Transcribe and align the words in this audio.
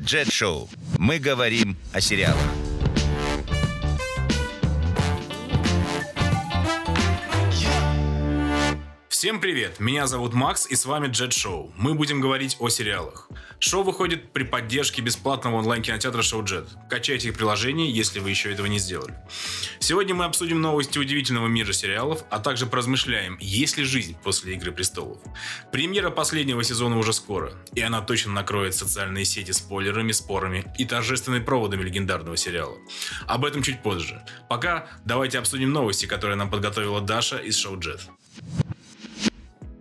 Джет 0.00 0.32
Шоу. 0.32 0.68
Мы 0.96 1.18
говорим 1.18 1.76
о 1.92 2.00
сериалах. 2.00 2.57
Всем 9.18 9.40
привет! 9.40 9.80
Меня 9.80 10.06
зовут 10.06 10.32
Макс 10.32 10.64
и 10.64 10.76
с 10.76 10.86
вами 10.86 11.08
Джет 11.08 11.32
Шоу. 11.32 11.72
Мы 11.76 11.94
будем 11.94 12.20
говорить 12.20 12.56
о 12.60 12.68
сериалах. 12.68 13.28
Шоу 13.58 13.82
выходит 13.82 14.32
при 14.32 14.44
поддержке 14.44 15.02
бесплатного 15.02 15.56
онлайн-кинотеатра 15.56 16.22
Шоу 16.22 16.44
Джет. 16.44 16.68
Качайте 16.88 17.26
их 17.26 17.34
приложение, 17.34 17.90
если 17.90 18.20
вы 18.20 18.30
еще 18.30 18.52
этого 18.52 18.68
не 18.68 18.78
сделали. 18.78 19.16
Сегодня 19.80 20.14
мы 20.14 20.24
обсудим 20.24 20.60
новости 20.60 21.00
удивительного 21.00 21.48
мира 21.48 21.72
сериалов, 21.72 22.22
а 22.30 22.38
также 22.38 22.66
поразмышляем, 22.66 23.36
есть 23.40 23.76
ли 23.76 23.82
жизнь 23.82 24.16
после 24.22 24.54
Игры 24.54 24.70
Престолов. 24.70 25.18
Премьера 25.72 26.10
последнего 26.10 26.62
сезона 26.62 26.96
уже 26.96 27.12
скоро, 27.12 27.54
и 27.74 27.80
она 27.80 28.02
точно 28.02 28.30
накроет 28.30 28.76
социальные 28.76 29.24
сети 29.24 29.50
спойлерами, 29.50 30.12
спорами 30.12 30.64
и 30.78 30.84
торжественными 30.84 31.42
проводами 31.42 31.82
легендарного 31.82 32.36
сериала. 32.36 32.78
Об 33.26 33.44
этом 33.44 33.64
чуть 33.64 33.82
позже. 33.82 34.22
Пока 34.48 34.86
давайте 35.04 35.40
обсудим 35.40 35.72
новости, 35.72 36.06
которые 36.06 36.36
нам 36.36 36.48
подготовила 36.48 37.00
Даша 37.00 37.38
из 37.38 37.56
Шоу 37.56 37.80
Джет. 37.80 38.02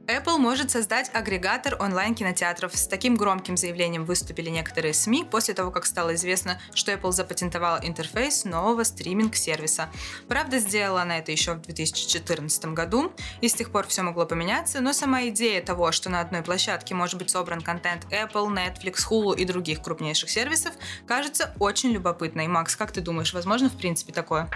Apple 0.07 0.37
может 0.37 0.71
создать 0.71 1.11
агрегатор 1.13 1.75
онлайн-кинотеатров. 1.81 2.73
С 2.73 2.87
таким 2.87 3.17
громким 3.17 3.57
заявлением 3.57 4.05
выступили 4.05 4.49
некоторые 4.49 4.93
СМИ 4.93 5.25
после 5.25 5.53
того, 5.53 5.69
как 5.69 5.85
стало 5.85 6.15
известно, 6.15 6.61
что 6.73 6.93
Apple 6.93 7.11
запатентовала 7.11 7.81
интерфейс 7.83 8.45
нового 8.45 8.83
стриминг-сервиса. 8.83 9.89
Правда, 10.29 10.59
сделала 10.59 11.01
она 11.01 11.17
это 11.17 11.33
еще 11.33 11.55
в 11.55 11.61
2014 11.61 12.67
году, 12.67 13.11
и 13.41 13.49
с 13.49 13.53
тех 13.53 13.69
пор 13.69 13.85
все 13.87 14.01
могло 14.01 14.25
поменяться, 14.25 14.79
но 14.79 14.93
сама 14.93 15.27
идея 15.27 15.61
того, 15.61 15.91
что 15.91 16.09
на 16.09 16.21
одной 16.21 16.41
площадке 16.41 16.95
может 16.95 17.17
быть 17.17 17.29
собран 17.29 17.59
контент 17.59 18.05
Apple, 18.05 18.47
Netflix, 18.47 19.09
Hulu 19.09 19.35
и 19.35 19.43
других 19.43 19.81
крупнейших 19.81 20.29
сервисов, 20.29 20.73
кажется 21.05 21.53
очень 21.59 21.91
любопытной. 21.91 22.47
Макс, 22.47 22.77
как 22.77 22.93
ты 22.93 23.01
думаешь, 23.01 23.33
возможно 23.33 23.69
в 23.69 23.75
принципе 23.75 24.13
такое? 24.13 24.49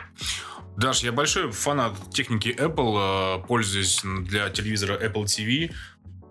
Даш, 0.78 1.04
я 1.04 1.12
большой 1.12 1.52
фанат 1.52 1.94
техники 2.14 2.48
Apple, 2.58 3.40
э, 3.40 3.48
пользуюсь 3.48 4.02
для 4.04 4.50
телевизора 4.50 4.98
Apple 4.98 5.26
TV. 5.26 5.72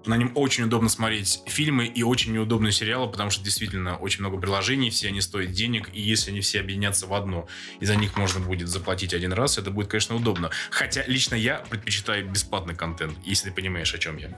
На 0.07 0.17
нем 0.17 0.33
очень 0.35 0.65
удобно 0.65 0.89
смотреть 0.89 1.43
фильмы 1.47 1.85
и 1.87 2.03
очень 2.03 2.33
неудобные 2.33 2.73
сериалы, 2.73 3.11
потому 3.11 3.29
что 3.29 3.45
действительно 3.45 3.99
очень 3.99 4.21
много 4.21 4.39
приложений, 4.39 4.91
все 4.91 5.09
они 5.09 5.21
стоят 5.21 5.53
денег, 5.53 5.91
и 5.93 6.01
если 6.01 6.31
они 6.31 6.41
все 6.41 6.61
объединятся 6.61 7.07
в 7.07 7.13
одно, 7.13 7.49
и 7.81 7.85
за 7.85 7.97
них 7.97 8.17
можно 8.17 8.41
будет 8.41 8.69
заплатить 8.69 9.13
один 9.13 9.35
раз, 9.35 9.59
это 9.59 9.71
будет, 9.71 9.89
конечно, 9.89 10.17
удобно. 10.17 10.51
Хотя 10.71 11.05
лично 11.07 11.35
я 11.35 11.59
предпочитаю 11.59 12.27
бесплатный 12.27 12.75
контент, 12.75 13.19
если 13.25 13.51
ты 13.51 13.55
понимаешь, 13.55 13.93
о 13.95 13.99
чем 13.99 14.17
я. 14.17 14.31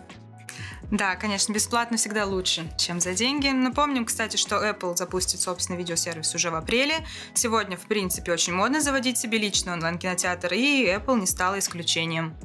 Да, 0.92 1.16
конечно, 1.16 1.54
бесплатно 1.54 1.96
всегда 1.96 2.26
лучше, 2.26 2.70
чем 2.76 3.00
за 3.00 3.14
деньги. 3.14 3.48
Напомним, 3.48 4.04
кстати, 4.04 4.36
что 4.36 4.56
Apple 4.56 4.94
запустит 4.94 5.40
собственный 5.40 5.78
видеосервис 5.78 6.34
уже 6.34 6.50
в 6.50 6.54
апреле. 6.54 6.96
Сегодня, 7.32 7.78
в 7.78 7.86
принципе, 7.86 8.30
очень 8.30 8.52
модно 8.52 8.78
заводить 8.82 9.16
себе 9.16 9.38
личный 9.38 9.72
онлайн-кинотеатр, 9.72 10.52
и 10.52 10.84
Apple 10.84 11.18
не 11.18 11.26
стала 11.26 11.58
исключением. 11.58 12.36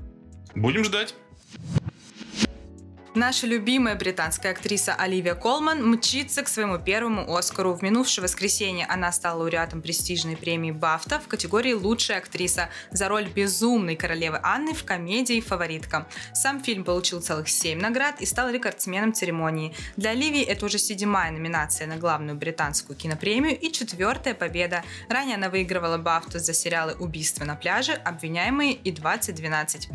Будем 0.56 0.86
ждать. 0.86 1.14
Наша 3.18 3.48
любимая 3.48 3.96
британская 3.96 4.52
актриса 4.52 4.94
Оливия 4.94 5.34
Колман 5.34 5.84
мчится 5.84 6.44
к 6.44 6.48
своему 6.48 6.78
первому 6.78 7.36
Оскару. 7.36 7.74
В 7.74 7.82
минувшее 7.82 8.22
воскресенье 8.22 8.86
она 8.86 9.12
стала 9.12 9.40
лауреатом 9.40 9.82
престижной 9.82 10.38
премии 10.38 10.70
Бафта 10.70 11.20
в 11.20 11.28
категории 11.28 11.74
«Лучшая 11.74 12.20
актриса» 12.20 12.70
за 12.92 13.08
роль 13.08 13.28
безумной 13.28 13.96
королевы 13.96 14.40
Анны 14.44 14.76
в 14.76 14.84
комедии 14.84 15.42
«Фаворитка». 15.42 16.08
Сам 16.36 16.62
фильм 16.64 16.84
получил 16.84 17.20
целых 17.20 17.50
семь 17.50 17.82
наград 17.82 18.22
и 18.22 18.28
стал 18.28 18.52
рекордсменом 18.52 19.14
церемонии. 19.14 19.74
Для 19.96 20.12
Оливии 20.12 20.44
это 20.44 20.68
уже 20.68 20.78
седьмая 20.78 21.32
номинация 21.32 21.88
на 21.88 21.98
главную 21.98 22.38
британскую 22.38 22.96
кинопремию 22.96 23.60
и 23.60 23.72
четвертая 23.72 24.36
победа. 24.36 24.84
Ранее 25.10 25.38
она 25.38 25.50
выигрывала 25.50 25.98
Бафту 25.98 26.38
за 26.38 26.54
сериалы 26.54 26.94
«Убийство 27.00 27.46
на 27.46 27.56
пляже», 27.56 27.94
«Обвиняемые» 27.94 28.74
и 28.74 28.92
«2012». 28.92 29.88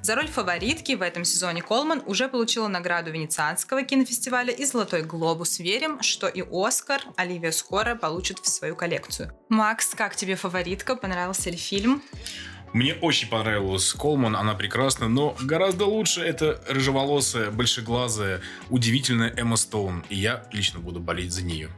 За 0.00 0.14
роль 0.14 0.28
фаворитки 0.28 0.92
в 0.92 1.02
этом 1.02 1.24
сезоне 1.24 1.60
Колман 1.60 2.04
уже 2.06 2.28
получила 2.28 2.67
награду 2.68 3.10
Венецианского 3.10 3.82
кинофестиваля 3.82 4.52
и 4.52 4.64
Золотой 4.64 5.02
глобус. 5.02 5.58
Верим, 5.58 6.02
что 6.02 6.28
и 6.28 6.44
Оскар 6.50 7.00
Оливия 7.16 7.52
скоро 7.52 7.94
получит 7.94 8.38
в 8.38 8.48
свою 8.48 8.76
коллекцию. 8.76 9.32
Макс, 9.48 9.94
как 9.94 10.16
тебе 10.16 10.36
фаворитка? 10.36 10.96
Понравился 10.96 11.50
ли 11.50 11.56
фильм? 11.56 12.02
Мне 12.72 12.94
очень 12.94 13.28
понравилась 13.28 13.92
Колман, 13.94 14.36
она 14.36 14.54
прекрасна, 14.54 15.08
но 15.08 15.36
гораздо 15.40 15.86
лучше 15.86 16.20
это 16.20 16.62
рыжеволосая, 16.68 17.50
большеглазая, 17.50 18.42
удивительная 18.68 19.32
Эмма 19.36 19.56
Стоун, 19.56 20.04
и 20.10 20.16
я 20.16 20.46
лично 20.52 20.78
буду 20.78 21.00
болеть 21.00 21.32
за 21.32 21.44
нее. 21.44 21.70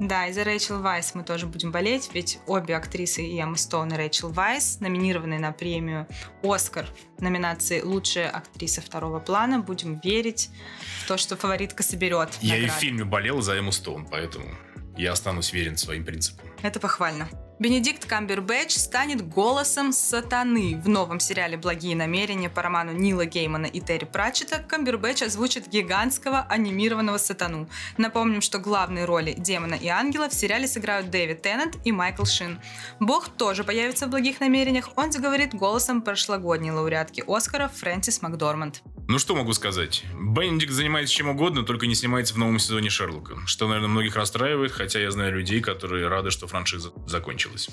Да, 0.00 0.26
и 0.26 0.32
за 0.32 0.44
Рэйчел 0.44 0.80
Вайс 0.80 1.14
мы 1.14 1.22
тоже 1.24 1.46
будем 1.46 1.72
болеть, 1.72 2.10
ведь 2.14 2.38
обе 2.46 2.74
актрисы, 2.74 3.22
и 3.22 3.38
Эмма 3.38 3.56
Стоун 3.56 3.92
и 3.92 3.96
Рэйчел 3.96 4.30
Вайс, 4.30 4.80
номинированы 4.80 5.38
на 5.38 5.52
премию 5.52 6.06
«Оскар» 6.42 6.86
в 7.18 7.22
номинации 7.22 7.82
«Лучшая 7.82 8.30
актриса 8.30 8.80
второго 8.80 9.20
плана». 9.20 9.60
Будем 9.60 10.00
верить 10.02 10.48
в 11.04 11.06
то, 11.06 11.18
что 11.18 11.36
фаворитка 11.36 11.82
соберет 11.82 12.30
Я 12.40 12.54
награды. 12.54 12.66
и 12.66 12.68
в 12.68 12.80
фильме 12.80 13.04
болел 13.04 13.42
за 13.42 13.58
Эмму 13.58 13.72
Стоун, 13.72 14.06
поэтому 14.06 14.46
я 14.96 15.12
останусь 15.12 15.52
верен 15.52 15.76
своим 15.76 16.06
принципам. 16.06 16.48
Это 16.62 16.80
похвально. 16.80 17.28
Бенедикт 17.60 18.06
Камбербэтч 18.06 18.72
станет 18.72 19.28
голосом 19.28 19.92
сатаны. 19.92 20.80
В 20.82 20.88
новом 20.88 21.20
сериале 21.20 21.58
«Благие 21.58 21.94
намерения» 21.94 22.48
по 22.48 22.62
роману 22.62 22.92
Нила 22.92 23.26
Геймана 23.26 23.66
и 23.66 23.80
Терри 23.80 24.06
Пратчета 24.06 24.64
Камбербэтч 24.66 25.20
озвучит 25.20 25.68
гигантского 25.68 26.46
анимированного 26.48 27.18
сатану. 27.18 27.68
Напомним, 27.98 28.40
что 28.40 28.60
главные 28.60 29.04
роли 29.04 29.34
демона 29.36 29.74
и 29.74 29.88
ангела 29.88 30.30
в 30.30 30.32
сериале 30.32 30.66
сыграют 30.66 31.10
Дэвид 31.10 31.42
Теннант 31.42 31.76
и 31.84 31.92
Майкл 31.92 32.24
Шин. 32.24 32.58
Бог 32.98 33.28
тоже 33.28 33.62
появится 33.62 34.06
в 34.06 34.08
«Благих 34.08 34.40
намерениях», 34.40 34.88
он 34.96 35.12
заговорит 35.12 35.54
голосом 35.54 36.00
прошлогодней 36.00 36.70
лауреатки 36.70 37.22
Оскара 37.26 37.68
Фрэнсис 37.68 38.22
Макдорманд. 38.22 38.82
Ну 39.06 39.18
что 39.18 39.34
могу 39.34 39.52
сказать? 39.52 40.04
Бенедикт 40.14 40.72
занимается 40.72 41.12
чем 41.12 41.28
угодно, 41.28 41.64
только 41.64 41.86
не 41.86 41.94
снимается 41.94 42.32
в 42.32 42.38
новом 42.38 42.58
сезоне 42.58 42.88
Шерлока. 42.88 43.36
Что, 43.44 43.66
наверное, 43.66 43.88
многих 43.88 44.16
расстраивает, 44.16 44.72
хотя 44.72 45.00
я 45.00 45.10
знаю 45.10 45.34
людей, 45.34 45.60
которые 45.60 46.08
рады, 46.08 46.30
что 46.30 46.46
франшиза 46.46 46.92
закончилась 47.06 47.49
закончилась. 47.50 47.68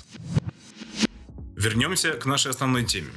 Вернемся 1.56 2.12
к 2.12 2.26
нашей 2.26 2.50
основной 2.50 2.84
теме. 2.84 3.10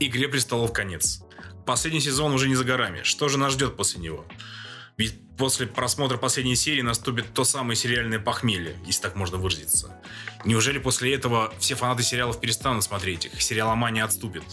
Игре 0.00 0.28
престолов 0.28 0.72
конец. 0.72 1.22
Последний 1.66 2.00
сезон 2.00 2.32
уже 2.32 2.48
не 2.48 2.54
за 2.54 2.64
горами. 2.64 3.02
Что 3.02 3.28
же 3.28 3.38
нас 3.38 3.52
ждет 3.52 3.76
после 3.76 4.00
него? 4.00 4.24
Ведь 4.96 5.14
после 5.36 5.66
просмотра 5.66 6.16
последней 6.16 6.56
серии 6.56 6.82
наступит 6.82 7.32
то 7.34 7.44
самое 7.44 7.76
сериальное 7.76 8.18
похмелье, 8.18 8.76
если 8.84 9.02
так 9.02 9.16
можно 9.16 9.36
выразиться. 9.36 10.00
Неужели 10.44 10.78
после 10.78 11.14
этого 11.14 11.52
все 11.58 11.74
фанаты 11.74 12.02
сериалов 12.02 12.40
перестанут 12.40 12.84
смотреть 12.84 13.26
их, 13.26 13.40
сериаломания 13.40 14.04
отступит? 14.04 14.44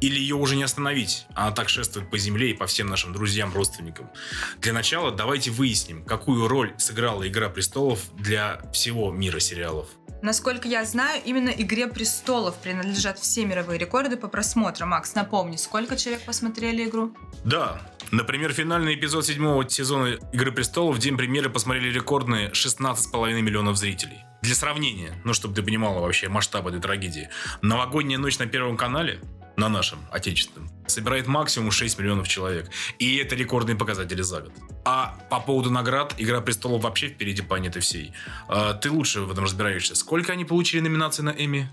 Или 0.00 0.18
ее 0.18 0.36
уже 0.36 0.56
не 0.56 0.62
остановить? 0.62 1.26
Она 1.34 1.52
так 1.52 1.68
шествует 1.68 2.10
по 2.10 2.18
земле 2.18 2.50
и 2.50 2.54
по 2.54 2.66
всем 2.66 2.86
нашим 2.88 3.12
друзьям, 3.12 3.52
родственникам. 3.54 4.10
Для 4.58 4.72
начала 4.72 5.10
давайте 5.10 5.50
выясним, 5.50 6.04
какую 6.04 6.48
роль 6.48 6.74
сыграла 6.78 7.26
«Игра 7.26 7.48
престолов» 7.48 8.00
для 8.16 8.60
всего 8.72 9.10
мира 9.10 9.40
сериалов. 9.40 9.88
Насколько 10.22 10.68
я 10.68 10.84
знаю, 10.84 11.22
именно 11.24 11.48
«Игре 11.48 11.86
престолов» 11.86 12.56
принадлежат 12.56 13.18
все 13.18 13.46
мировые 13.46 13.78
рекорды 13.78 14.16
по 14.16 14.28
просмотрам. 14.28 14.90
Макс, 14.90 15.14
напомни, 15.14 15.56
сколько 15.56 15.96
человек 15.96 16.24
посмотрели 16.24 16.84
игру? 16.84 17.14
Да, 17.44 17.80
Например, 18.12 18.52
финальный 18.52 18.96
эпизод 18.96 19.24
седьмого 19.24 19.68
сезона 19.68 20.18
«Игры 20.32 20.50
престолов» 20.50 20.96
в 20.96 20.98
день 20.98 21.16
премьеры 21.16 21.48
посмотрели 21.48 21.92
рекордные 21.92 22.50
16,5 22.50 23.40
миллионов 23.40 23.76
зрителей. 23.76 24.24
Для 24.42 24.54
сравнения, 24.56 25.12
ну 25.24 25.32
чтобы 25.32 25.54
ты 25.54 25.62
понимала 25.62 26.00
вообще 26.00 26.28
масштаб 26.28 26.66
этой 26.66 26.80
трагедии, 26.80 27.28
новогодняя 27.62 28.18
ночь 28.18 28.38
на 28.38 28.46
Первом 28.46 28.76
канале 28.76 29.20
на 29.60 29.68
нашем, 29.68 29.98
отечественном, 30.10 30.68
собирает 30.86 31.26
максимум 31.26 31.70
6 31.70 31.98
миллионов 31.98 32.26
человек. 32.26 32.70
И 32.98 33.16
это 33.16 33.36
рекордные 33.36 33.76
показатели 33.76 34.22
за 34.22 34.40
год. 34.40 34.52
А 34.84 35.18
по 35.30 35.38
поводу 35.38 35.70
наград, 35.70 36.14
«Игра 36.18 36.40
престолов» 36.40 36.82
вообще 36.82 37.08
впереди 37.08 37.42
планеты 37.42 37.78
всей. 37.80 38.12
А, 38.48 38.74
ты 38.74 38.90
лучше 38.90 39.20
в 39.20 39.30
этом 39.30 39.44
разбираешься. 39.44 39.94
Сколько 39.94 40.32
они 40.32 40.44
получили 40.44 40.80
номинаций 40.80 41.22
на 41.22 41.30
Эми? 41.30 41.70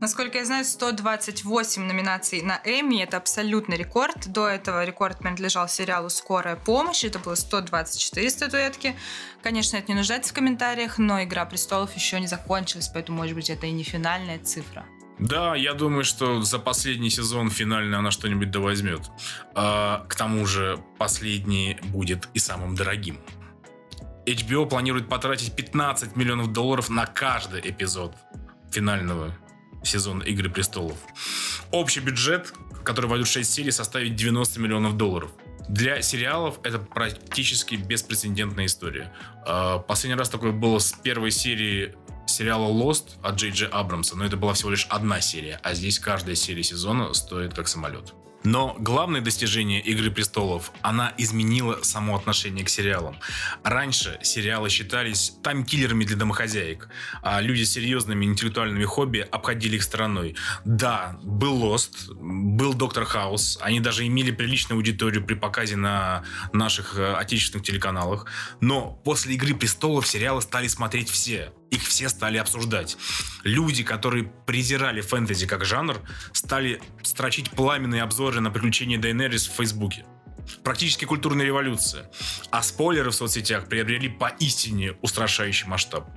Насколько 0.00 0.38
я 0.38 0.44
знаю, 0.44 0.64
128 0.64 1.82
номинаций 1.82 2.42
на 2.42 2.60
Эми. 2.64 3.02
Это 3.02 3.16
абсолютный 3.16 3.76
рекорд. 3.76 4.26
До 4.26 4.46
этого 4.46 4.84
рекорд 4.84 5.18
принадлежал 5.18 5.68
сериалу 5.68 6.10
«Скорая 6.10 6.56
помощь». 6.56 7.04
Это 7.04 7.18
было 7.18 7.34
124 7.34 8.30
статуэтки. 8.30 8.96
Конечно, 9.42 9.76
это 9.76 9.92
не 9.92 9.94
нуждается 9.96 10.32
в 10.32 10.34
комментариях, 10.34 10.98
но 10.98 11.22
«Игра 11.22 11.44
престолов» 11.46 11.94
еще 11.96 12.20
не 12.20 12.26
закончилась, 12.26 12.88
поэтому, 12.88 13.18
может 13.18 13.34
быть, 13.34 13.50
это 13.50 13.66
и 13.66 13.72
не 13.72 13.82
финальная 13.82 14.38
цифра. 14.38 14.84
Да, 15.18 15.54
я 15.54 15.74
думаю, 15.74 16.04
что 16.04 16.42
за 16.42 16.58
последний 16.58 17.10
сезон 17.10 17.50
финально 17.50 17.98
она 17.98 18.10
что-нибудь 18.10 18.50
да. 18.50 19.10
А, 19.54 20.04
к 20.08 20.16
тому 20.16 20.44
же, 20.46 20.78
последний 20.98 21.78
будет 21.84 22.28
и 22.34 22.38
самым 22.38 22.74
дорогим. 22.74 23.18
HBO 24.26 24.66
планирует 24.66 25.08
потратить 25.08 25.54
15 25.54 26.16
миллионов 26.16 26.52
долларов 26.52 26.88
на 26.88 27.06
каждый 27.06 27.60
эпизод 27.60 28.14
финального 28.70 29.34
сезона 29.84 30.22
«Игры 30.22 30.50
престолов». 30.50 30.96
Общий 31.70 32.00
бюджет, 32.00 32.52
который 32.82 33.06
войдет 33.06 33.28
в 33.28 33.30
6 33.30 33.52
серий, 33.52 33.70
составит 33.70 34.16
90 34.16 34.60
миллионов 34.60 34.96
долларов. 34.96 35.30
Для 35.68 36.02
сериалов 36.02 36.58
это 36.62 36.78
практически 36.78 37.76
беспрецедентная 37.76 38.66
история. 38.66 39.12
А, 39.46 39.78
последний 39.78 40.18
раз 40.18 40.28
такое 40.28 40.52
было 40.52 40.78
с 40.78 40.92
первой 40.92 41.30
серии 41.30 41.94
сериала 42.34 42.68
Lost 42.68 43.16
от 43.22 43.36
Джей 43.36 43.50
Джей 43.52 43.68
Абрамса, 43.68 44.16
но 44.16 44.24
это 44.24 44.36
была 44.36 44.54
всего 44.54 44.70
лишь 44.70 44.86
одна 44.90 45.20
серия, 45.20 45.60
а 45.62 45.74
здесь 45.74 45.98
каждая 45.98 46.34
серия 46.34 46.62
сезона 46.62 47.14
стоит 47.14 47.54
как 47.54 47.68
самолет. 47.68 48.12
Но 48.44 48.76
главное 48.78 49.22
достижение 49.22 49.80
«Игры 49.80 50.10
престолов»— 50.10 50.70
она 50.82 51.14
изменила 51.16 51.78
само 51.82 52.14
отношение 52.14 52.62
к 52.62 52.68
сериалам. 52.68 53.16
Раньше 53.62 54.18
сериалы 54.22 54.68
считались 54.68 55.32
таймкиллерами 55.42 56.04
для 56.04 56.16
домохозяек, 56.16 56.90
а 57.22 57.40
люди 57.40 57.62
с 57.62 57.72
серьезными 57.72 58.26
интеллектуальными 58.26 58.84
хобби 58.84 59.20
обходили 59.20 59.76
их 59.76 59.82
стороной. 59.82 60.36
Да, 60.66 61.18
был 61.22 61.64
Lost, 61.64 62.12
был 62.12 62.74
Доктор 62.74 63.06
Хаус, 63.06 63.58
они 63.62 63.80
даже 63.80 64.06
имели 64.06 64.30
приличную 64.30 64.76
аудиторию 64.76 65.24
при 65.24 65.34
показе 65.34 65.76
на 65.76 66.22
наших 66.52 66.98
э, 66.98 67.14
отечественных 67.14 67.66
телеканалах, 67.66 68.26
но 68.60 68.90
после 69.04 69.34
«Игры 69.34 69.54
престолов» 69.54 70.06
сериалы 70.06 70.42
стали 70.42 70.68
смотреть 70.68 71.08
все 71.08 71.50
их 71.70 71.82
все 71.82 72.08
стали 72.08 72.38
обсуждать. 72.38 72.96
Люди, 73.42 73.82
которые 73.82 74.24
презирали 74.24 75.00
фэнтези 75.00 75.46
как 75.46 75.64
жанр, 75.64 76.00
стали 76.32 76.80
строчить 77.02 77.50
пламенные 77.50 78.02
обзоры 78.02 78.40
на 78.40 78.50
приключения 78.50 78.98
Дейнерис 78.98 79.46
в 79.48 79.52
Фейсбуке. 79.52 80.06
Практически 80.62 81.04
культурная 81.04 81.46
революция. 81.46 82.10
А 82.50 82.62
спойлеры 82.62 83.10
в 83.10 83.14
соцсетях 83.14 83.68
приобрели 83.68 84.08
поистине 84.08 84.92
устрашающий 85.02 85.66
масштаб. 85.66 86.08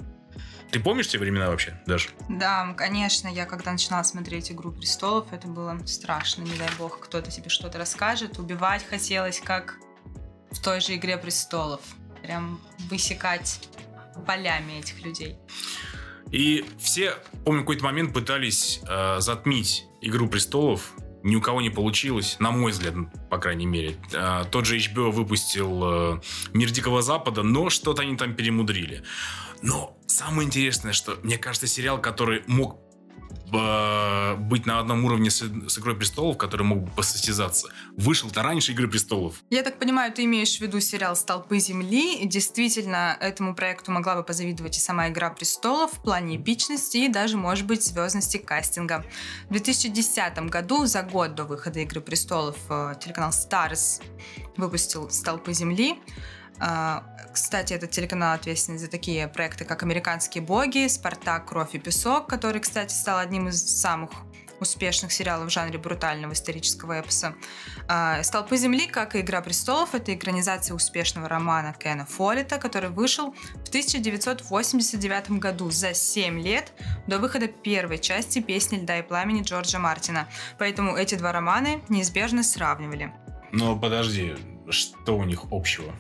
Ты 0.71 0.81
помнишь 0.81 1.07
те 1.07 1.17
времена 1.17 1.47
вообще 1.47 1.81
даже? 1.85 2.09
Да, 2.27 2.73
конечно. 2.75 3.29
Я 3.29 3.45
когда 3.45 3.71
начинала 3.71 4.03
смотреть 4.03 4.51
«Игру 4.51 4.71
престолов», 4.71 5.31
это 5.31 5.47
было 5.47 5.79
страшно. 5.85 6.43
Не 6.43 6.57
дай 6.57 6.69
бог, 6.77 6.99
кто-то 6.99 7.31
тебе 7.31 7.49
что-то 7.49 7.77
расскажет. 7.77 8.37
Убивать 8.37 8.85
хотелось, 8.85 9.39
как 9.39 9.77
в 10.51 10.61
той 10.61 10.81
же 10.81 10.95
«Игре 10.95 11.17
престолов». 11.17 11.79
Прям 12.21 12.59
высекать 12.89 13.69
полями 14.25 14.79
этих 14.79 15.03
людей. 15.03 15.37
И 16.31 16.65
все, 16.77 17.15
помню, 17.45 17.61
какой-то 17.61 17.85
момент 17.85 18.13
пытались 18.13 18.81
э, 18.87 19.19
затмить 19.19 19.85
«Игру 20.01 20.27
престолов», 20.27 20.93
ни 21.23 21.35
у 21.35 21.41
кого 21.41 21.61
не 21.61 21.69
получилось, 21.69 22.37
на 22.39 22.51
мой 22.51 22.71
взгляд, 22.71 22.95
по 23.29 23.37
крайней 23.37 23.65
мере. 23.65 23.95
Э, 24.13 24.43
тот 24.49 24.65
же 24.65 24.77
HBO 24.77 25.11
выпустил 25.11 25.81
э, 25.83 26.21
«Мир 26.53 26.69
Дикого 26.71 27.01
Запада», 27.01 27.43
но 27.43 27.69
что-то 27.69 28.01
они 28.01 28.17
там 28.17 28.35
перемудрили. 28.35 29.03
Но 29.61 29.97
самое 30.05 30.45
интересное, 30.45 30.93
что, 30.93 31.17
мне 31.23 31.37
кажется, 31.37 31.67
сериал, 31.67 32.01
который 32.01 32.43
мог 32.47 32.79
быть 33.51 34.65
на 34.65 34.79
одном 34.79 35.05
уровне 35.05 35.29
с, 35.29 35.43
с 35.67 35.79
«Игрой 35.79 35.95
престолов», 35.95 36.37
который 36.37 36.63
мог 36.63 36.83
бы 36.83 36.91
посостязаться, 36.91 37.69
вышел-то 37.95 38.43
раньше 38.43 38.73
«Игры 38.73 38.87
престолов». 38.87 39.35
Я 39.49 39.63
так 39.63 39.79
понимаю, 39.79 40.11
ты 40.11 40.25
имеешь 40.25 40.57
в 40.57 40.61
виду 40.61 40.79
сериал 40.79 41.15
«Столпы 41.15 41.59
земли». 41.59 42.25
Действительно, 42.25 43.17
этому 43.19 43.55
проекту 43.55 43.91
могла 43.91 44.15
бы 44.15 44.23
позавидовать 44.23 44.77
и 44.77 44.79
сама 44.79 45.09
«Игра 45.09 45.29
престолов» 45.29 45.93
в 45.93 46.01
плане 46.01 46.37
эпичности 46.37 46.97
и 46.97 47.07
даже, 47.07 47.37
может 47.37 47.65
быть, 47.65 47.83
звездности 47.83 48.37
кастинга. 48.37 49.05
В 49.45 49.51
2010 49.51 50.37
году, 50.49 50.85
за 50.85 51.03
год 51.03 51.35
до 51.35 51.45
выхода 51.45 51.79
«Игры 51.79 52.01
престолов», 52.01 52.57
э, 52.69 52.95
телеканал 52.99 53.31
Stars 53.31 54.01
выпустил 54.57 55.09
«Столпы 55.09 55.53
земли». 55.53 55.97
А, 56.59 57.03
кстати, 57.33 57.73
этот 57.73 57.91
телеканал 57.91 58.33
ответственен 58.35 58.79
за 58.79 58.87
такие 58.87 59.27
проекты, 59.27 59.65
как 59.65 59.83
«Американские 59.83 60.43
боги», 60.43 60.87
«Спартак. 60.87 61.47
Кровь 61.47 61.75
и 61.75 61.79
песок», 61.79 62.27
который, 62.27 62.61
кстати, 62.61 62.93
стал 62.93 63.19
одним 63.19 63.47
из 63.49 63.61
самых 63.79 64.09
успешных 64.59 65.11
сериалов 65.11 65.49
в 65.49 65.51
жанре 65.51 65.77
брутального 65.77 66.33
исторического 66.33 66.99
эпоса. 66.99 67.35
А, 67.87 68.23
«Столпы 68.23 68.57
земли», 68.57 68.87
как 68.87 69.15
и 69.15 69.21
«Игра 69.21 69.41
престолов», 69.41 69.93
это 69.93 70.13
экранизация 70.13 70.75
успешного 70.75 71.29
романа 71.29 71.75
Кена 71.77 72.05
Фоллета, 72.05 72.57
который 72.57 72.89
вышел 72.89 73.33
в 73.33 73.69
1989 73.69 75.31
году, 75.31 75.69
за 75.69 75.93
7 75.93 76.39
лет 76.39 76.73
до 77.07 77.19
выхода 77.19 77.47
первой 77.47 77.99
части 77.99 78.39
«Песни 78.39 78.77
льда 78.77 78.99
и 78.99 79.01
пламени» 79.01 79.43
Джорджа 79.43 79.79
Мартина. 79.79 80.27
Поэтому 80.57 80.95
эти 80.95 81.15
два 81.15 81.31
романа 81.31 81.81
неизбежно 81.89 82.43
сравнивали. 82.43 83.13
Но 83.51 83.77
подожди, 83.77 84.35
что 84.69 85.17
у 85.17 85.23
них 85.23 85.45
общего? 85.51 85.93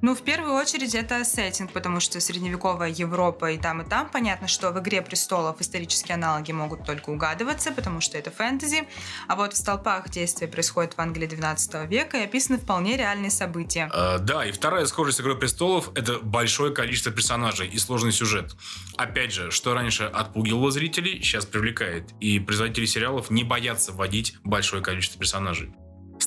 Ну, 0.00 0.14
в 0.14 0.22
первую 0.22 0.54
очередь, 0.54 0.94
это 0.94 1.24
сеттинг, 1.24 1.72
потому 1.72 1.98
что 1.98 2.20
средневековая 2.20 2.90
Европа 2.90 3.50
и 3.50 3.58
там, 3.58 3.82
и 3.82 3.84
там. 3.84 4.08
Понятно, 4.08 4.46
что 4.46 4.70
в 4.70 4.78
«Игре 4.78 5.02
престолов» 5.02 5.60
исторические 5.60 6.14
аналоги 6.14 6.52
могут 6.52 6.84
только 6.84 7.10
угадываться, 7.10 7.72
потому 7.72 8.00
что 8.00 8.16
это 8.16 8.30
фэнтези. 8.30 8.86
А 9.26 9.34
вот 9.34 9.54
в 9.54 9.56
«Столпах» 9.56 10.08
действие 10.08 10.48
происходит 10.48 10.94
в 10.94 11.00
Англии 11.00 11.26
12 11.26 11.88
века 11.88 12.18
и 12.18 12.24
описаны 12.24 12.58
вполне 12.58 12.96
реальные 12.96 13.32
события. 13.32 13.90
А, 13.92 14.18
да, 14.18 14.46
и 14.46 14.52
вторая 14.52 14.86
схожесть 14.86 15.18
с 15.18 15.20
«Игрой 15.20 15.36
престолов»— 15.36 15.90
это 15.96 16.20
большое 16.20 16.72
количество 16.72 17.10
персонажей 17.10 17.66
и 17.66 17.78
сложный 17.78 18.12
сюжет. 18.12 18.54
Опять 18.96 19.32
же, 19.32 19.50
что 19.50 19.74
раньше 19.74 20.04
отпугивало 20.04 20.70
зрителей, 20.70 21.20
сейчас 21.22 21.44
привлекает. 21.44 22.10
И 22.20 22.38
производители 22.38 22.86
сериалов 22.86 23.30
не 23.30 23.42
боятся 23.42 23.92
вводить 23.92 24.36
большое 24.44 24.80
количество 24.80 25.18
персонажей. 25.18 25.74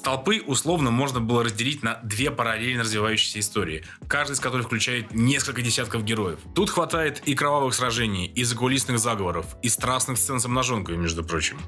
Столпы 0.02 0.42
условно 0.42 0.90
можно 0.90 1.20
было 1.20 1.44
разделить 1.44 1.84
на 1.84 2.00
две 2.02 2.32
параллельно 2.32 2.82
развивающиеся 2.82 3.38
истории, 3.38 3.84
каждая 4.08 4.34
из 4.34 4.40
которых 4.40 4.66
включает 4.66 5.14
несколько 5.14 5.62
десятков 5.62 6.04
героев. 6.04 6.40
Тут 6.56 6.72
хватает 6.72 7.22
и 7.28 7.36
кровавых 7.36 7.76
сражений, 7.76 8.26
и 8.26 8.44
закулисных 8.44 8.98
заговоров, 8.98 9.56
и 9.62 9.70
страстных 9.70 10.18
сцен 10.18 10.40
с 10.40 10.46
обнаженкой, 10.46 10.98
между 10.98 11.24
прочим. 11.24 11.60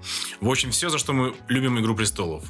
В 0.42 0.50
общем, 0.50 0.72
все, 0.72 0.90
за 0.90 0.98
что 0.98 1.14
мы 1.14 1.36
любим 1.48 1.80
«Игру 1.80 1.96
престолов». 1.96 2.44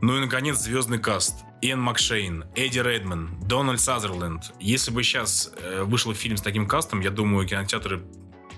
Ну 0.00 0.16
и, 0.16 0.20
наконец, 0.20 0.58
звездный 0.58 1.00
каст. 1.00 1.42
Иэн 1.62 1.80
Макшейн, 1.80 2.44
Эдди 2.54 2.78
Редман, 2.78 3.36
Дональд 3.42 3.80
Сазерленд. 3.80 4.52
Если 4.60 4.92
бы 4.92 5.02
сейчас 5.02 5.50
э, 5.60 5.82
вышел 5.82 6.14
фильм 6.14 6.36
с 6.36 6.42
таким 6.42 6.68
кастом, 6.68 7.00
я 7.00 7.10
думаю, 7.10 7.44
кинотеатры 7.44 8.04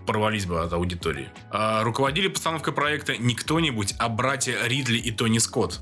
порвались 0.07 0.45
бы 0.45 0.61
от 0.61 0.75
аудитории. 0.75 1.31
А 1.51 1.83
руководили 1.85 2.29
постановкой 2.29 2.75
проекта 2.75 3.17
не 3.17 3.35
кто-нибудь, 3.35 3.95
а 3.99 4.11
братья 4.11 4.59
Ридли 4.67 4.99
и 4.99 5.11
Тони 5.11 5.39
Скотт 5.39 5.81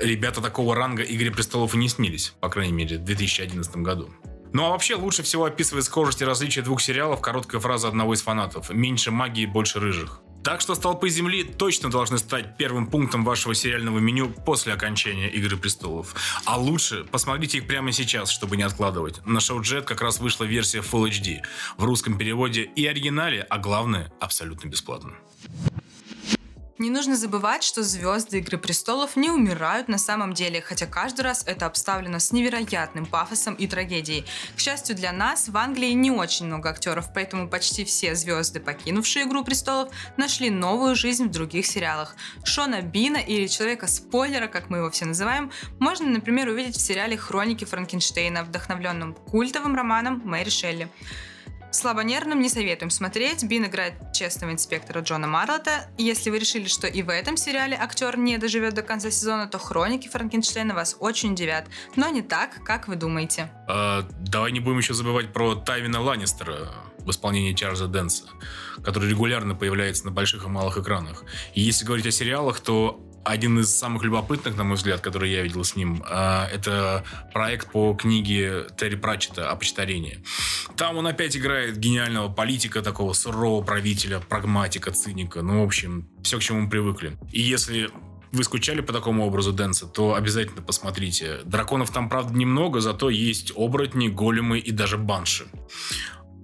ребята 0.00 0.40
такого 0.40 0.74
ранга 0.74 1.02
«Игре 1.02 1.30
престолов» 1.30 1.74
и 1.74 1.78
не 1.78 1.88
снились, 1.88 2.34
по 2.40 2.48
крайней 2.48 2.72
мере, 2.72 2.98
в 2.98 3.04
2011 3.04 3.76
году. 3.76 4.10
Ну 4.52 4.64
а 4.66 4.70
вообще 4.70 4.94
лучше 4.94 5.24
всего 5.24 5.46
описывает 5.46 5.84
схожесть 5.84 6.22
и 6.22 6.24
различия 6.24 6.62
двух 6.62 6.80
сериалов 6.80 7.20
короткая 7.20 7.60
фраза 7.60 7.88
одного 7.88 8.14
из 8.14 8.22
фанатов 8.22 8.70
«Меньше 8.70 9.10
магии, 9.10 9.46
больше 9.46 9.80
рыжих». 9.80 10.20
Так 10.44 10.60
что 10.60 10.74
«Столпы 10.74 11.08
Земли» 11.08 11.42
точно 11.42 11.90
должны 11.90 12.18
стать 12.18 12.58
первым 12.58 12.86
пунктом 12.86 13.24
вашего 13.24 13.54
сериального 13.54 13.98
меню 13.98 14.28
после 14.28 14.74
окончания 14.74 15.28
«Игры 15.28 15.56
престолов». 15.56 16.14
А 16.44 16.58
лучше 16.58 17.04
посмотрите 17.04 17.58
их 17.58 17.66
прямо 17.66 17.92
сейчас, 17.92 18.30
чтобы 18.30 18.58
не 18.58 18.62
откладывать. 18.62 19.26
На 19.26 19.40
шоу 19.40 19.60
Jet 19.60 19.82
как 19.82 20.02
раз 20.02 20.20
вышла 20.20 20.44
версия 20.44 20.80
Full 20.80 21.08
HD 21.08 21.40
в 21.78 21.84
русском 21.84 22.18
переводе 22.18 22.62
и 22.76 22.86
оригинале, 22.86 23.40
а 23.48 23.58
главное, 23.58 24.12
абсолютно 24.20 24.68
бесплатно. 24.68 25.14
Не 26.76 26.90
нужно 26.90 27.14
забывать, 27.14 27.62
что 27.62 27.84
звезды 27.84 28.38
Игры 28.38 28.58
престолов 28.58 29.14
не 29.14 29.30
умирают 29.30 29.86
на 29.86 29.96
самом 29.96 30.32
деле, 30.32 30.60
хотя 30.60 30.86
каждый 30.86 31.20
раз 31.20 31.44
это 31.46 31.66
обставлено 31.66 32.18
с 32.18 32.32
невероятным 32.32 33.06
пафосом 33.06 33.54
и 33.54 33.68
трагедией. 33.68 34.26
К 34.56 34.58
счастью 34.58 34.96
для 34.96 35.12
нас, 35.12 35.48
в 35.48 35.56
Англии 35.56 35.92
не 35.92 36.10
очень 36.10 36.46
много 36.46 36.70
актеров, 36.70 37.12
поэтому 37.14 37.48
почти 37.48 37.84
все 37.84 38.16
звезды, 38.16 38.58
покинувшие 38.58 39.24
Игру 39.24 39.44
престолов, 39.44 39.92
нашли 40.16 40.50
новую 40.50 40.96
жизнь 40.96 41.26
в 41.26 41.30
других 41.30 41.64
сериалах. 41.64 42.16
Шона 42.42 42.82
Бина 42.82 43.18
или 43.18 43.46
Человека-спойлера, 43.46 44.48
как 44.48 44.68
мы 44.68 44.78
его 44.78 44.90
все 44.90 45.04
называем, 45.04 45.52
можно, 45.78 46.08
например, 46.08 46.48
увидеть 46.48 46.76
в 46.76 46.80
сериале 46.80 47.16
«Хроники 47.16 47.64
Франкенштейна», 47.64 48.42
вдохновленном 48.42 49.14
культовым 49.14 49.76
романом 49.76 50.22
Мэри 50.24 50.50
Шелли. 50.50 50.90
Слабонервным 51.74 52.40
не 52.40 52.48
советуем 52.48 52.88
смотреть. 52.88 53.42
Бин 53.42 53.66
играет 53.66 53.94
честного 54.12 54.52
инспектора 54.52 55.00
Джона 55.00 55.26
Марлота. 55.26 55.90
Если 55.98 56.30
вы 56.30 56.38
решили, 56.38 56.68
что 56.68 56.86
и 56.86 57.02
в 57.02 57.10
этом 57.10 57.36
сериале 57.36 57.76
актер 57.76 58.16
не 58.16 58.38
доживет 58.38 58.74
до 58.74 58.82
конца 58.82 59.10
сезона, 59.10 59.48
то 59.48 59.58
хроники 59.58 60.06
Франкенштейна 60.06 60.72
вас 60.72 60.96
очень 61.00 61.32
удивят. 61.32 61.66
Но 61.96 62.08
не 62.10 62.22
так, 62.22 62.62
как 62.64 62.86
вы 62.86 62.94
думаете. 62.94 63.50
А, 63.66 64.08
давай 64.20 64.52
не 64.52 64.60
будем 64.60 64.78
еще 64.78 64.94
забывать 64.94 65.32
про 65.32 65.56
Тайвина 65.56 66.00
Ланнистера 66.00 66.70
в 66.98 67.10
исполнении 67.10 67.54
Чарльза 67.54 67.88
Дэнса, 67.88 68.22
который 68.84 69.10
регулярно 69.10 69.56
появляется 69.56 70.04
на 70.04 70.12
больших 70.12 70.44
и 70.44 70.48
малых 70.48 70.78
экранах. 70.78 71.24
И 71.54 71.60
если 71.60 71.84
говорить 71.84 72.06
о 72.06 72.12
сериалах, 72.12 72.60
то 72.60 73.04
один 73.24 73.58
из 73.58 73.74
самых 73.74 74.02
любопытных, 74.02 74.56
на 74.56 74.64
мой 74.64 74.76
взгляд, 74.76 75.00
который 75.00 75.30
я 75.30 75.42
видел 75.42 75.64
с 75.64 75.76
ним, 75.76 76.04
а, 76.08 76.46
это 76.52 77.04
проект 77.32 77.70
по 77.72 77.94
книге 77.94 78.66
Терри 78.76 78.96
Пратчета 78.96 79.50
о 79.50 79.56
почтарении. 79.56 80.22
Там 80.76 80.96
он 80.96 81.06
опять 81.06 81.36
играет 81.36 81.78
гениального 81.78 82.28
политика, 82.28 82.82
такого 82.82 83.12
сурового 83.12 83.64
правителя, 83.64 84.20
прагматика, 84.20 84.90
циника. 84.90 85.42
Ну, 85.42 85.62
в 85.62 85.66
общем, 85.66 86.08
все, 86.22 86.38
к 86.38 86.42
чему 86.42 86.62
мы 86.62 86.70
привыкли. 86.70 87.16
И 87.32 87.40
если 87.40 87.90
вы 88.32 88.42
скучали 88.44 88.80
по 88.80 88.92
такому 88.92 89.26
образу 89.26 89.52
Дэнса, 89.52 89.86
то 89.86 90.14
обязательно 90.14 90.60
посмотрите. 90.60 91.38
Драконов 91.44 91.90
там, 91.90 92.08
правда, 92.08 92.36
немного, 92.36 92.80
зато 92.80 93.08
есть 93.08 93.52
оборотни, 93.54 94.08
големы 94.08 94.58
и 94.58 94.72
даже 94.72 94.98
банши. 94.98 95.46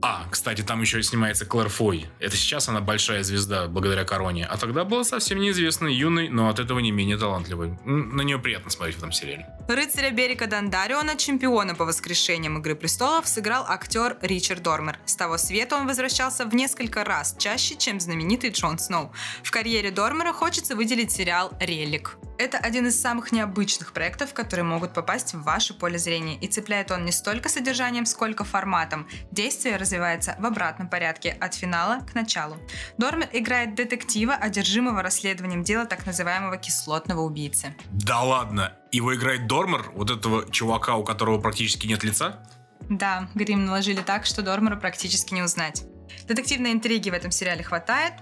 А, 0.03 0.27
кстати, 0.31 0.63
там 0.63 0.81
еще 0.81 1.03
снимается 1.03 1.45
Клэр 1.45 1.69
Фой. 1.69 2.07
Это 2.21 2.37
сейчас 2.37 2.69
она 2.69 2.81
большая 2.81 3.23
звезда 3.23 3.67
благодаря 3.69 4.05
короне. 4.05 4.47
А 4.47 4.57
тогда 4.57 4.85
была 4.85 5.05
совсем 5.05 5.39
неизвестной, 5.41 5.95
юной, 5.95 6.29
но 6.29 6.49
от 6.49 6.59
этого 6.59 6.79
не 6.79 6.91
менее 6.91 7.19
талантливой. 7.19 7.79
На 7.85 8.23
нее 8.23 8.39
приятно 8.39 8.71
смотреть 8.71 8.97
в 8.97 8.99
этом 8.99 9.13
сериале. 9.13 9.47
Рыцаря 9.71 10.11
Берика 10.11 10.49
Дандариона, 10.49 11.17
чемпиона 11.17 11.77
по 11.77 11.85
воскрешениям 11.85 12.59
Игры 12.59 12.75
престолов, 12.75 13.29
сыграл 13.29 13.65
актер 13.69 14.19
Ричард 14.21 14.65
Дормер. 14.65 14.99
С 15.05 15.15
того 15.15 15.39
света 15.39 15.77
он 15.77 15.87
возвращался 15.87 16.45
в 16.45 16.55
несколько 16.55 17.05
раз, 17.05 17.37
чаще, 17.39 17.77
чем 17.77 18.01
знаменитый 18.01 18.51
Джон 18.51 18.81
Сноу. 18.81 19.13
В 19.45 19.51
карьере 19.53 19.93
Дормера 19.93 20.33
хочется 20.33 20.75
выделить 20.75 21.13
сериал 21.13 21.53
«Релик». 21.61 22.17
Это 22.37 22.59
один 22.59 22.89
из 22.89 23.01
самых 23.01 23.31
необычных 23.31 23.93
проектов, 23.93 24.35
которые 24.35 24.65
могут 24.65 24.93
попасть 24.93 25.35
в 25.35 25.43
ваше 25.43 25.75
поле 25.75 25.99
зрения. 25.99 26.37
И 26.39 26.49
цепляет 26.49 26.91
он 26.91 27.05
не 27.05 27.13
столько 27.13 27.49
содержанием, 27.49 28.07
сколько 28.07 28.45
форматом. 28.45 29.07
Действие 29.31 29.77
развивается 29.77 30.37
в 30.41 30.47
обратном 30.47 30.89
порядке, 30.89 31.37
от 31.39 31.55
финала 31.55 32.01
к 32.01 32.15
началу. 32.15 32.57
Дормер 32.99 33.29
играет 33.33 33.77
детектива, 33.77 34.35
одержимого 34.35 35.03
расследованием 35.03 35.63
дела 35.63 35.85
так 35.85 36.07
называемого 36.07 36.57
кислотного 36.57 37.21
убийцы. 37.21 37.75
Да 37.93 38.23
ладно? 38.23 38.80
Его 38.93 39.15
играет 39.15 39.47
Дормер, 39.47 39.91
вот 39.95 40.11
этого 40.11 40.51
чувака, 40.51 40.97
у 40.97 41.05
которого 41.05 41.41
практически 41.41 41.87
нет 41.87 42.03
лица? 42.03 42.47
Да, 42.89 43.29
грим 43.35 43.65
наложили 43.65 44.01
так, 44.01 44.27
что 44.27 44.43
Дормера 44.43 44.77
практически 44.77 45.35
не 45.35 45.43
узнать. 45.43 45.85
Детективной 46.27 46.73
интриги 46.73 47.11
в 47.11 47.15
этом 47.15 47.31
сериале 47.31 47.63
хватает, 47.63 48.15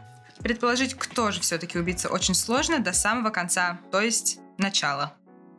Предположить, 0.42 0.94
кто 0.94 1.30
же 1.32 1.40
все-таки 1.40 1.78
убийца, 1.78 2.08
очень 2.08 2.34
сложно 2.34 2.78
до 2.78 2.92
самого 2.92 3.30
конца, 3.30 3.80
то 3.90 4.00
есть 4.00 4.38
начала. 4.56 5.14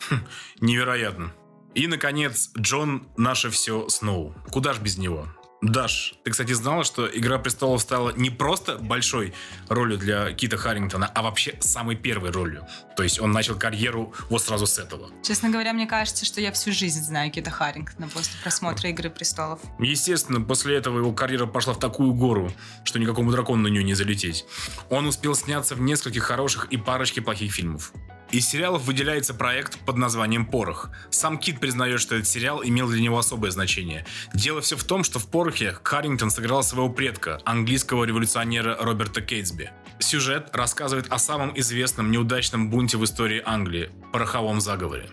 Хм, 0.10 0.25
невероятно. 0.62 1.34
И, 1.75 1.88
наконец, 1.88 2.51
Джон 2.58 3.08
«Наше 3.18 3.50
все 3.50 3.89
Сноу». 3.89 4.34
Куда 4.51 4.74
ж 4.74 4.80
без 4.80 4.98
него? 4.98 5.28
Даш, 5.62 6.13
ты, 6.24 6.32
кстати, 6.32 6.54
знала, 6.54 6.86
что 6.86 7.06
«Игра 7.06 7.38
престолов» 7.38 7.82
стала 7.82 8.13
не 8.16 8.30
просто 8.30 8.78
большой 8.78 9.34
ролью 9.68 9.98
для 9.98 10.32
Кита 10.32 10.56
Харрингтона, 10.56 11.06
а 11.08 11.22
вообще 11.22 11.58
самой 11.60 11.98
первой 11.98 12.32
ролью. 12.32 12.66
То 12.96 13.04
есть 13.04 13.20
он 13.20 13.34
начал 13.34 13.56
карьеру 13.56 14.13
вот 14.30 14.42
сразу 14.42 14.66
с 14.66 14.80
этого. 14.80 15.10
Честно 15.22 15.50
говоря, 15.50 15.74
мне 15.74 15.86
кажется, 15.86 16.24
что 16.24 16.39
я 16.39 16.54
всю 16.54 16.72
жизнь 16.72 17.01
знаю 17.01 17.30
Кита 17.30 17.51
Харрингтона 17.51 18.08
после 18.08 18.32
просмотра 18.42 18.89
«Игры 18.89 19.10
престолов». 19.10 19.60
Естественно, 19.80 20.39
после 20.39 20.78
этого 20.78 21.00
его 21.00 21.12
карьера 21.12 21.46
пошла 21.46 21.74
в 21.74 21.80
такую 21.80 22.13
гору, 22.13 22.54
что 22.86 22.98
никакому 22.98 23.30
дракону 23.30 23.63
на 23.63 23.68
нее 23.68 23.84
не 23.84 23.96
залететь. 23.96 24.46
Он 24.89 25.08
успел 25.08 25.36
сняться 25.36 25.75
в 25.75 25.82
нескольких 25.82 26.24
хороших 26.24 26.68
и 26.72 26.78
парочке 26.78 27.22
плохих 27.22 27.51
фильмов. 27.51 27.92
Из 28.32 28.48
сериалов 28.48 28.84
выделяется 28.84 29.34
проект 29.34 29.80
под 29.80 29.98
названием 29.98 30.46
«Порох». 30.46 30.90
Сам 31.10 31.40
Кит 31.40 31.60
признает, 31.60 32.00
что 32.00 32.16
этот 32.16 32.28
сериал 32.28 32.62
имел 32.64 32.88
для 32.88 33.02
него 33.02 33.18
особое 33.18 33.50
значение. 33.50 34.06
Дело 34.36 34.62
все 34.62 34.78
в 34.78 34.84
том, 34.84 35.04
что 35.04 35.18
в 35.18 35.28
«Порохе» 35.28 35.76
Каррингтон 35.82 36.30
сыграл 36.30 36.62
своего 36.62 36.90
предка, 36.90 37.42
английского 37.44 38.04
революционера 38.04 38.78
Роберта 38.80 39.22
Кейтсби. 39.22 39.72
Сюжет 39.98 40.50
рассказывает 40.54 41.08
о 41.10 41.18
самом 41.18 41.58
известном 41.60 42.12
неудачном 42.12 42.70
бунте 42.70 42.98
в 42.98 43.04
истории 43.04 43.42
Англии– 43.44 43.90
пороховом 44.14 44.62
заговоре. 44.62 45.10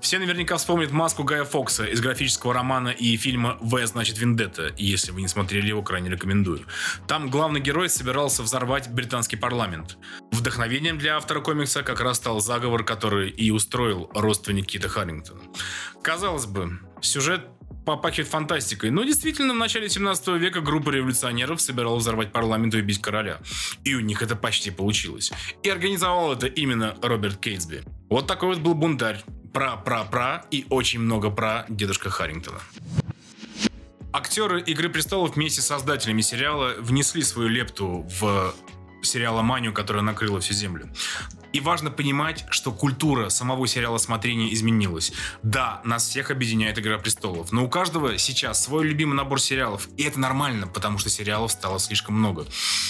Все 0.00 0.18
наверняка 0.18 0.56
вспомнят 0.56 0.92
маску 0.92 1.24
Гая 1.24 1.44
Фокса 1.44 1.84
из 1.84 2.00
графического 2.00 2.54
романа 2.54 2.88
и 2.88 3.16
фильма 3.16 3.58
«В, 3.60 3.86
значит, 3.86 4.18
Вендетта», 4.18 4.72
если 4.78 5.12
вы 5.12 5.20
не 5.20 5.28
смотрели 5.28 5.68
его, 5.68 5.82
крайне 5.82 6.08
рекомендую. 6.08 6.64
Там 7.06 7.28
главный 7.28 7.60
герой 7.60 7.90
собирался 7.90 8.42
взорвать 8.42 8.90
британский 8.90 9.36
парламент. 9.36 9.98
Вдохновением 10.32 10.96
для 10.96 11.16
автора 11.16 11.40
комикса 11.40 11.82
как 11.82 12.00
раз 12.00 12.16
стал 12.16 12.40
заговор, 12.40 12.82
который 12.82 13.28
и 13.28 13.50
устроил 13.50 14.10
родственник 14.14 14.66
Кита 14.66 14.88
Харрингтона. 14.88 15.42
Казалось 16.02 16.46
бы, 16.46 16.80
сюжет 17.02 17.46
попахивает 17.84 18.28
фантастикой. 18.28 18.90
Но 18.90 19.04
действительно, 19.04 19.52
в 19.52 19.56
начале 19.56 19.88
17 19.88 20.28
века 20.38 20.60
группа 20.60 20.90
революционеров 20.90 21.60
собиралась 21.60 22.02
взорвать 22.02 22.32
парламент 22.32 22.74
и 22.74 22.78
убить 22.78 23.02
короля. 23.02 23.38
И 23.84 23.94
у 23.94 24.00
них 24.00 24.22
это 24.22 24.36
почти 24.36 24.70
получилось. 24.70 25.32
И 25.62 25.68
организовал 25.68 26.32
это 26.32 26.46
именно 26.46 26.94
Роберт 27.02 27.38
Кейтсби. 27.38 27.82
Вот 28.08 28.26
такой 28.26 28.50
вот 28.50 28.58
был 28.58 28.74
бунтарь 28.74 29.22
пра-пра-пра 29.52 30.44
и 30.50 30.66
очень 30.70 31.00
много 31.00 31.30
про 31.30 31.66
дедушка 31.68 32.10
Харрингтона. 32.10 32.60
Актеры 34.12 34.60
«Игры 34.60 34.88
престолов» 34.88 35.36
вместе 35.36 35.60
с 35.60 35.66
создателями 35.66 36.20
сериала 36.20 36.74
внесли 36.78 37.22
свою 37.22 37.48
лепту 37.48 38.06
в 38.20 38.54
сериала 39.02 39.42
«Манию», 39.42 39.72
которая 39.72 40.02
накрыла 40.02 40.40
всю 40.40 40.54
землю. 40.54 40.88
И 41.52 41.60
важно 41.60 41.90
понимать, 41.90 42.44
что 42.50 42.70
культура 42.72 43.28
самого 43.28 43.66
сериала 43.66 43.98
смотрения 43.98 44.52
изменилась. 44.54 45.12
Да, 45.42 45.80
нас 45.84 46.08
всех 46.08 46.30
объединяет 46.30 46.78
«Игра 46.78 46.98
престолов», 46.98 47.50
но 47.52 47.64
у 47.64 47.68
каждого 47.68 48.18
сейчас 48.18 48.62
свой 48.62 48.86
любимый 48.86 49.14
набор 49.14 49.40
сериалов. 49.40 49.88
И 49.96 50.04
это 50.04 50.20
нормально, 50.20 50.66
потому 50.66 50.98
что 50.98 51.10
сериалов 51.10 51.50
стало 51.52 51.80
слишком 51.80 52.14
много. 52.14 52.46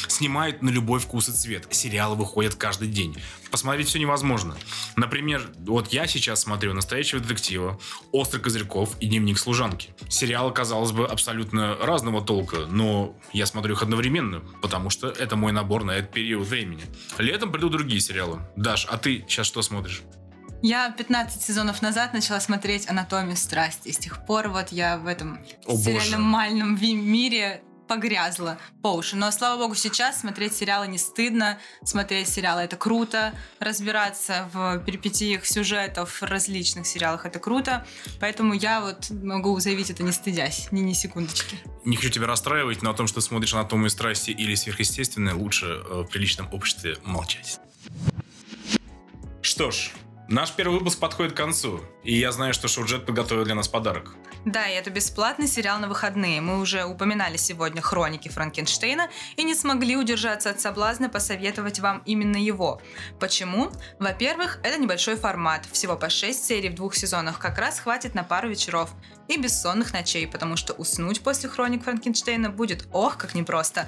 Снимают 0.08 0.62
на 0.62 0.68
любой 0.68 1.00
вкус 1.00 1.28
и 1.28 1.32
цвет. 1.32 1.66
Сериалы 1.70 2.16
выходят 2.16 2.54
каждый 2.54 2.88
день. 2.88 3.16
Посмотреть 3.50 3.88
все 3.88 3.98
невозможно. 3.98 4.56
Например, 4.96 5.42
вот 5.58 5.92
я 5.92 6.06
сейчас 6.06 6.42
смотрю 6.42 6.74
«Настоящего 6.74 7.20
детектива», 7.20 7.80
«Острый 8.12 8.40
козырьков» 8.40 8.96
и 9.00 9.06
«Дневник 9.06 9.38
служанки». 9.38 9.90
Сериалы, 10.08 10.52
казалось 10.52 10.92
бы, 10.92 11.06
абсолютно 11.06 11.76
разного 11.76 12.20
толка, 12.22 12.66
но 12.66 13.16
я 13.32 13.46
смотрю 13.46 13.74
их 13.74 13.82
одновременно, 13.82 14.42
потому 14.60 14.90
что 14.90 15.08
это 15.08 15.36
мой 15.36 15.52
набор 15.52 15.84
на 15.84 15.92
этот 15.92 16.12
период 16.12 16.46
времени. 16.46 16.82
Летом 17.18 17.50
придут 17.50 17.72
другие 17.72 18.00
сериалы. 18.00 18.40
Даш, 18.60 18.86
а 18.90 18.98
ты 18.98 19.24
сейчас 19.26 19.46
что 19.46 19.62
смотришь? 19.62 20.02
Я 20.60 20.90
15 20.90 21.40
сезонов 21.40 21.80
назад 21.80 22.12
начала 22.12 22.40
смотреть 22.40 22.90
«Анатомию 22.90 23.38
страсти». 23.38 23.88
И 23.88 23.92
с 23.92 23.96
тех 23.96 24.26
пор 24.26 24.48
вот 24.48 24.68
я 24.70 24.98
в 24.98 25.06
этом 25.06 25.40
О, 25.64 25.78
сериальном 25.78 26.20
мальном 26.20 26.78
мире 26.78 27.62
погрязла 27.88 28.58
по 28.82 28.88
уши. 28.88 29.16
Но, 29.16 29.30
слава 29.30 29.58
богу, 29.62 29.74
сейчас 29.74 30.20
смотреть 30.20 30.54
сериалы 30.54 30.88
не 30.88 30.98
стыдно. 30.98 31.58
Смотреть 31.82 32.28
сериалы— 32.28 32.60
это 32.62 32.76
круто. 32.76 33.32
Разбираться 33.60 34.50
в 34.52 34.80
перипетиях 34.80 35.46
сюжетов 35.46 36.20
в 36.20 36.24
различных 36.24 36.86
сериалах— 36.86 37.24
это 37.24 37.38
круто. 37.38 37.86
Поэтому 38.20 38.52
я 38.52 38.82
вот 38.82 39.08
могу 39.10 39.58
заявить 39.58 39.88
это 39.88 40.02
не 40.02 40.12
стыдясь, 40.12 40.70
ни 40.70 40.80
ни 40.80 40.92
секундочки. 40.92 41.58
Не 41.86 41.96
хочу 41.96 42.10
тебя 42.10 42.26
расстраивать, 42.26 42.82
но 42.82 42.90
о 42.90 42.94
том, 42.94 43.06
что 43.06 43.22
смотришь 43.22 43.54
«Анатомию 43.54 43.88
страсти» 43.88 44.32
или 44.32 44.54
«Сверхъестественное», 44.54 45.34
лучше 45.34 45.66
э, 45.82 46.02
в 46.02 46.08
приличном 46.08 46.52
обществе 46.52 46.98
молчать. 47.04 47.58
Что 49.60 49.70
ж, 49.70 49.90
наш 50.26 50.52
первый 50.52 50.78
выпуск 50.78 50.98
подходит 50.98 51.34
к 51.34 51.36
концу, 51.36 51.82
и 52.02 52.18
я 52.18 52.32
знаю, 52.32 52.54
что 52.54 52.66
Шоуджет 52.66 53.04
подготовил 53.04 53.44
для 53.44 53.54
нас 53.54 53.68
подарок. 53.68 54.14
Да, 54.46 54.66
и 54.66 54.72
это 54.72 54.88
бесплатный 54.88 55.46
сериал 55.46 55.78
на 55.80 55.86
выходные. 55.86 56.40
Мы 56.40 56.60
уже 56.60 56.86
упоминали 56.86 57.36
сегодня 57.36 57.82
хроники 57.82 58.30
Франкенштейна 58.30 59.10
и 59.36 59.42
не 59.42 59.54
смогли 59.54 59.98
удержаться 59.98 60.48
от 60.48 60.62
соблазна 60.62 61.10
посоветовать 61.10 61.78
вам 61.78 62.02
именно 62.06 62.38
его. 62.38 62.80
Почему? 63.18 63.70
Во-первых, 63.98 64.60
это 64.62 64.80
небольшой 64.80 65.16
формат, 65.16 65.66
всего 65.70 65.94
по 65.94 66.08
6 66.08 66.42
серий 66.42 66.70
в 66.70 66.74
двух 66.74 66.94
сезонах, 66.94 67.38
как 67.38 67.58
раз 67.58 67.80
хватит 67.80 68.14
на 68.14 68.24
пару 68.24 68.48
вечеров 68.48 68.92
и 69.28 69.36
бессонных 69.36 69.92
ночей, 69.92 70.26
потому 70.26 70.56
что 70.56 70.72
уснуть 70.72 71.20
после 71.20 71.50
хроник 71.50 71.84
Франкенштейна 71.84 72.48
будет 72.48 72.88
ох, 72.92 73.18
как 73.18 73.34
непросто. 73.34 73.86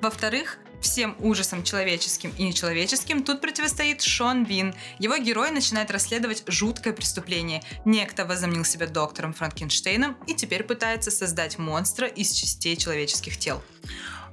Во-вторых, 0.00 0.58
всем 0.80 1.16
ужасам 1.18 1.64
человеческим 1.64 2.32
и 2.38 2.44
нечеловеческим 2.44 3.22
тут 3.22 3.40
противостоит 3.40 4.02
Шон 4.02 4.44
Бин. 4.44 4.74
Его 4.98 5.16
герой 5.16 5.50
начинает 5.50 5.90
расследовать 5.90 6.44
жуткое 6.46 6.92
преступление. 6.92 7.62
Некто 7.84 8.24
возомнил 8.24 8.64
себя 8.64 8.86
доктором 8.86 9.32
Франкенштейном 9.32 10.16
и 10.26 10.34
теперь 10.34 10.62
пытается 10.62 11.10
создать 11.10 11.58
монстра 11.58 12.06
из 12.06 12.32
частей 12.32 12.76
человеческих 12.76 13.38
тел. 13.38 13.62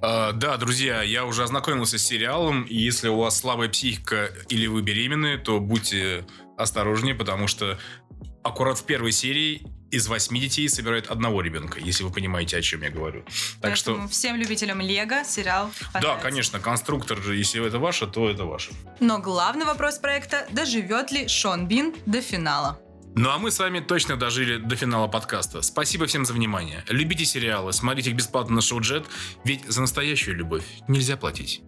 Uh, 0.01 0.33
да, 0.33 0.57
друзья, 0.57 1.01
я 1.01 1.25
уже 1.25 1.43
ознакомился 1.43 1.97
с 1.97 2.03
сериалом, 2.03 2.63
и 2.63 2.75
если 2.75 3.07
у 3.07 3.17
вас 3.17 3.39
слабая 3.39 3.69
психика 3.69 4.29
или 4.49 4.67
вы 4.67 4.81
беременны, 4.81 5.37
то 5.37 5.59
будьте 5.59 6.25
осторожнее, 6.57 7.15
потому 7.15 7.47
что 7.47 7.79
аккурат 8.43 8.77
в 8.77 8.83
первой 8.83 9.11
серии 9.11 9.65
из 9.95 10.07
восьми 10.07 10.39
детей 10.39 10.67
собирают 10.67 11.07
одного 11.07 11.41
ребенка, 11.41 11.79
если 11.79 12.03
вы 12.03 12.11
понимаете, 12.11 12.57
о 12.57 12.61
чем 12.61 12.81
я 12.81 12.89
говорю. 12.89 13.23
Так 13.61 13.71
Поэтому 13.71 13.75
что 13.75 14.07
всем 14.09 14.35
любителям 14.35 14.81
Лего 14.81 15.23
сериал 15.23 15.71
Да, 15.93 16.17
конечно, 16.17 16.59
конструктор 16.59 17.21
же, 17.21 17.35
если 17.35 17.65
это 17.65 17.79
ваше, 17.79 18.05
то 18.07 18.29
это 18.29 18.43
ваше. 18.45 18.71
Но 18.99 19.19
главный 19.19 19.65
вопрос 19.65 19.97
проекта– 19.97 20.47
доживет 20.51 21.11
ли 21.11 21.27
Шон 21.27 21.67
Бин 21.67 21.95
до 22.05 22.21
финала? 22.21 22.79
Ну 23.17 23.29
а 23.29 23.37
мы 23.37 23.49
с 23.49 23.59
вами 23.59 23.79
точно 23.79 24.17
дожили 24.17 24.57
до 24.57 24.75
финала 24.75 25.07
подкаста. 25.07 25.61
Спасибо 25.61 26.05
всем 26.05 26.25
за 26.25 26.33
внимание. 26.33 26.83
Любите 26.89 27.23
сериалы, 27.23 27.71
смотрите 27.71 28.09
их 28.09 28.17
бесплатно 28.17 28.55
на 28.55 28.61
Шоу 28.61 28.81
Джет, 28.81 29.05
ведь 29.45 29.63
за 29.65 29.79
настоящую 29.79 30.35
любовь 30.35 30.65
нельзя 30.89 31.15
платить. 31.15 31.61